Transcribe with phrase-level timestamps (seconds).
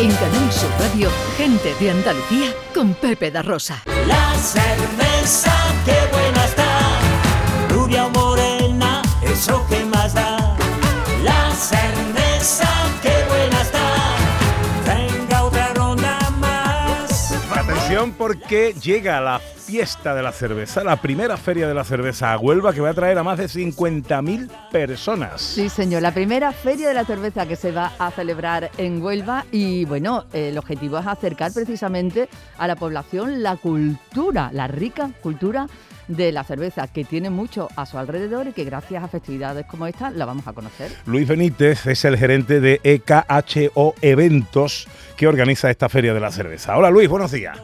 [0.00, 3.82] En Canal Sur Radio, gente de Andalucía con Pepe da Rosa.
[4.06, 5.52] La cerveza,
[5.84, 5.97] qué
[17.98, 22.38] Atención porque llega la fiesta de la cerveza, la primera feria de la cerveza a
[22.38, 25.42] Huelva que va a traer a más de 50.000 personas.
[25.42, 29.46] Sí, señor, la primera feria de la cerveza que se va a celebrar en Huelva
[29.50, 35.66] y bueno, el objetivo es acercar precisamente a la población la cultura, la rica cultura
[36.06, 39.88] de la cerveza, que tiene mucho a su alrededor y que gracias a festividades como
[39.88, 40.92] esta la vamos a conocer.
[41.04, 44.86] Luis Benítez es el gerente de EKHO Eventos
[45.16, 46.78] que organiza esta feria de la cerveza.
[46.78, 47.58] Hola Luis, buenos días.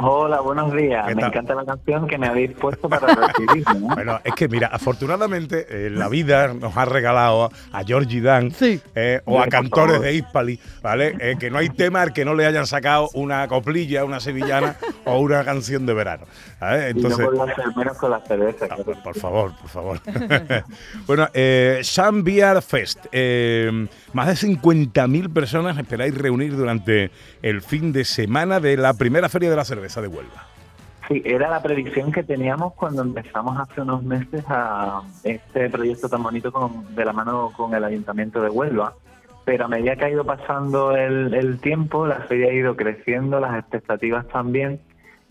[0.00, 1.06] Hola, buenos días.
[1.08, 1.30] ¿Qué Me tal?
[1.30, 3.80] encanta la canción que me habéis puesto para recibirme.
[3.80, 3.94] ¿no?
[3.96, 8.80] Bueno, es que mira, afortunadamente eh, la vida nos ha regalado a Georgie Dan Sí.
[8.94, 10.06] eh, o a cantores favor.
[10.06, 11.16] de Hispali, ¿vale?
[11.18, 14.76] Eh, que no hay tema al que no le hayan sacado una coplilla, una sevillana
[15.08, 16.24] o una canción de verano.
[16.60, 18.66] no Entonces, con las- menos con la cerveza.
[18.70, 20.00] Ah, por, por favor, por favor.
[21.06, 23.06] bueno, eh, Sun Beer Fest.
[23.12, 27.10] eh, más de 50.000 personas esperáis reunir durante
[27.42, 30.46] el fin de semana de la primera feria de la cerveza de Huelva.
[31.08, 36.22] Sí, era la predicción que teníamos cuando empezamos hace unos meses a este proyecto tan
[36.22, 38.94] bonito con- de la mano con el Ayuntamiento de Huelva.
[39.46, 43.40] Pero a medida que ha ido pasando el, el tiempo, la feria ha ido creciendo,
[43.40, 44.78] las expectativas también.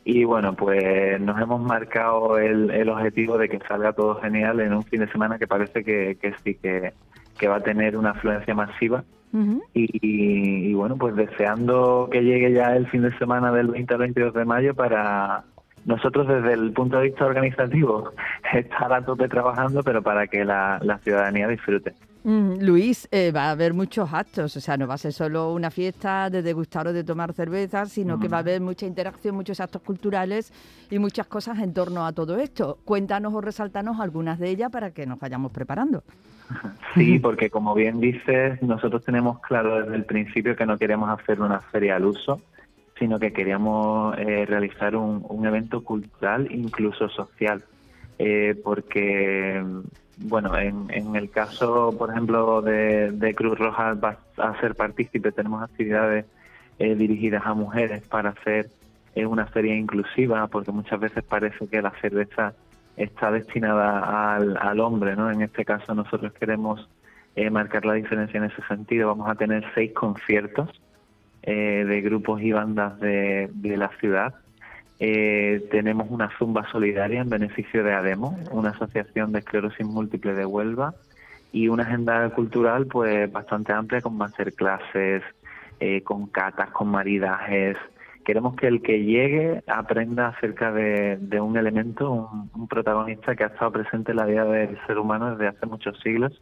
[0.10, 4.74] Y bueno, pues nos hemos marcado el, el objetivo de que salga todo genial en
[4.74, 6.94] un fin de semana que parece que, que sí, que,
[7.38, 9.04] que va a tener una afluencia masiva.
[9.34, 9.62] Ujú.
[9.74, 14.00] Y, y bueno, pues deseando que llegue ya el fin de semana del 20 al
[14.00, 15.44] 22 de mayo para
[15.84, 18.14] nosotros desde el punto de vista organizativo
[18.54, 21.94] estar a tope trabajando, pero para que la, la ciudadanía disfrute.
[22.23, 25.54] Mm, Luis, eh, va a haber muchos actos, o sea, no va a ser solo
[25.54, 29.36] una fiesta de degustar o de tomar cerveza, sino que va a haber mucha interacción,
[29.36, 30.52] muchos actos culturales
[30.90, 32.80] y muchas cosas en torno a todo esto.
[32.84, 36.04] Cuéntanos o resaltanos algunas de ellas para que nos vayamos preparando.
[36.95, 41.42] Sí, porque como bien dices, nosotros tenemos claro desde el principio que no queremos hacer
[41.42, 42.42] una feria al uso,
[42.98, 47.64] sino que queríamos eh, realizar un, un evento cultural, incluso social,
[48.20, 49.64] Eh, porque,
[50.20, 55.61] bueno, en, en el caso, por ejemplo, de, Cruz Roja va a ser partícipe, tenemos
[55.61, 56.26] actividades
[56.80, 58.70] eh, dirigidas a mujeres para hacer
[59.16, 62.54] eh, una feria inclusiva, porque muchas veces parece que la cerveza
[62.95, 65.30] está destinada al, hombre, ¿no?
[65.30, 66.89] En este caso nosotros queremos
[67.36, 69.10] eh, marcar la diferencia en ese sentido.
[69.10, 70.82] Vamos a tener seis conciertos
[71.44, 74.34] eh, de grupos y bandas de la ciudad.
[75.00, 80.46] Eh, tenemos una zumba solidaria en beneficio de ADEMO, una asociación de esclerosis múltiple de
[80.46, 80.96] Huelva,
[81.52, 85.24] y una agenda cultural pues bastante amplia con masterclasses,
[85.80, 87.78] eh, con catas, con maridajes.
[88.26, 93.44] Queremos que el que llegue aprenda acerca de, de un elemento, un, un protagonista que
[93.44, 96.42] ha estado presente en la vida del ser humano desde hace muchos siglos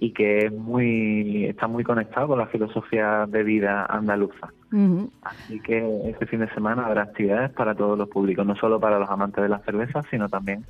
[0.00, 4.52] y que es muy está muy conectado con la filosofía de vida andaluza.
[5.22, 8.98] Así que este fin de semana habrá actividades para todos los públicos, no solo para
[8.98, 10.64] los amantes de la cerveza, sino también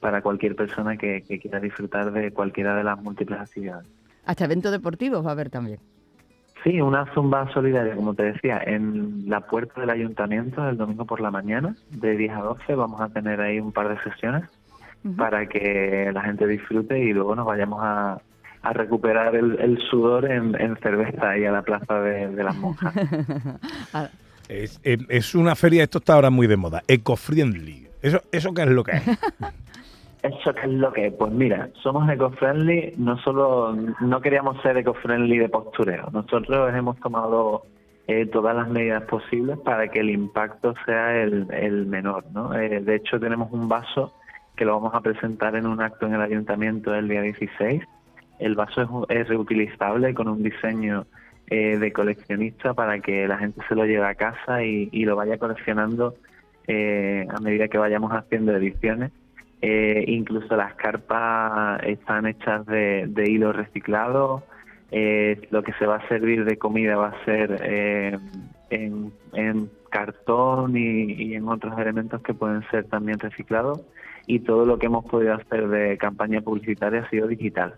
[0.00, 3.86] para cualquier persona que, que quiera disfrutar de cualquiera de las múltiples actividades.
[4.26, 5.80] Hasta eventos deportivos va a haber también.
[6.62, 11.20] Sí, una zumba solidaria, como te decía, en la puerta del ayuntamiento el domingo por
[11.20, 14.44] la mañana, de 10 a 12, vamos a tener ahí un par de sesiones
[15.16, 18.20] para que la gente disfrute y luego nos vayamos a,
[18.68, 22.56] a recuperar el, el sudor en, en cerveza y a la plaza de, de las
[22.56, 22.94] monjas.
[23.92, 24.08] Ah,
[24.48, 27.86] Es, eh, es una feria, esto está ahora muy de moda, eco-friendly.
[28.02, 29.02] ¿Eso, ¿Eso qué es lo que es?
[30.22, 31.12] ¿Eso qué es lo que es?
[31.14, 37.62] Pues mira, somos eco-friendly, no solo, no queríamos ser eco-friendly de postureo, nosotros hemos tomado
[38.08, 42.54] eh, todas las medidas posibles para que el impacto sea el, el menor, ¿no?
[42.58, 44.14] Eh, de hecho, tenemos un vaso
[44.56, 47.82] que lo vamos a presentar en un acto en el ayuntamiento el día 16.
[48.38, 51.06] El vaso es, reutilizable con un diseño
[51.50, 55.38] eh, de coleccionista para que la gente se lo lleve a casa y, lo vaya
[55.38, 56.14] coleccionando
[56.66, 59.12] eh, a medida que vayamos haciendo ediciones.
[59.60, 64.44] Eh, incluso las carpas están hechas de, hilo reciclado.
[64.90, 67.60] Eh, lo que se va a servir de comida va a ser
[68.70, 73.80] en, en cartón y, y en otros elementos que pueden ser también reciclados.
[74.26, 77.74] Y todo lo que hemos podido hacer de campaña publicitaria ha sido digital.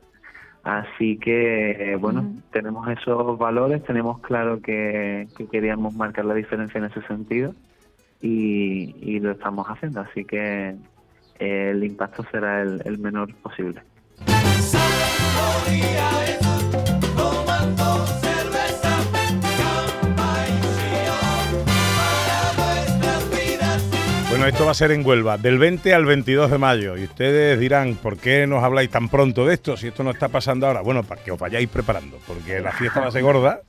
[0.63, 6.79] Así que, eh, bueno, tenemos esos valores, tenemos claro que, que queríamos marcar la diferencia
[6.79, 7.55] en ese sentido
[8.21, 10.01] y, y lo estamos haciendo.
[10.01, 10.75] Así que
[11.39, 13.83] eh, el impacto será el, el menor posible.
[24.51, 26.97] Esto va a ser en Huelva, del 20 al 22 de mayo.
[26.97, 30.29] Y ustedes dirán, ¿por qué nos habláis tan pronto de esto si esto no está
[30.29, 30.81] pasando ahora?
[30.81, 33.61] Bueno, para que os vayáis preparando, porque la fiesta va a ser gorda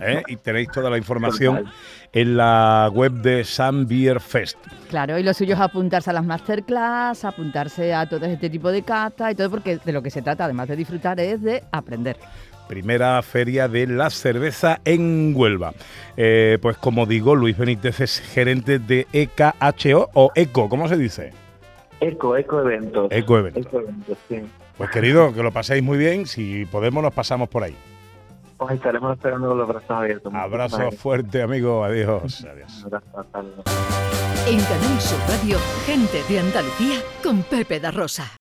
[0.00, 0.24] ¿eh?
[0.26, 1.66] y tenéis toda la información
[2.12, 4.58] en la web de Sun Beer Fest.
[4.90, 8.82] Claro, y lo suyo es apuntarse a las masterclass, apuntarse a todo este tipo de
[8.82, 12.16] cata y todo, porque de lo que se trata, además de disfrutar, es de aprender
[12.68, 15.72] primera feria de la cerveza en Huelva.
[16.16, 21.32] Eh, pues como digo, Luis Benítez es gerente de EKHO o ECO, ¿cómo se dice?
[22.00, 23.08] ECO, ECO Eventos.
[23.10, 23.66] ECO Eventos.
[24.28, 24.42] sí.
[24.76, 27.76] Pues querido, que lo paséis muy bien, si podemos nos pasamos por ahí.
[28.56, 30.32] Pues estaremos esperando con los brazos abiertos.
[30.34, 31.84] Abrazo fuerte, amigo.
[31.84, 32.44] Adiós.
[32.44, 32.86] Adiós.
[34.46, 38.24] En Canal Sur Radio, gente de Andalucía con Pepe da Rosa.